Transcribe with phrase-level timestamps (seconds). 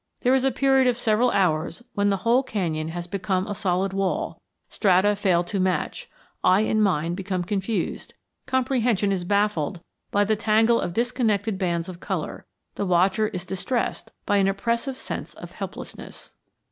[0.21, 3.93] There is a period of several hours when the whole canyon has become a solid
[3.93, 6.09] wall; strata fail to match;
[6.43, 8.15] eye and mind become confused;
[8.47, 9.79] comprehension is baffled
[10.09, 14.97] by the tangle of disconnected bands of color; the watcher is distressed by an oppressive
[14.97, 16.31] sense of helplessness.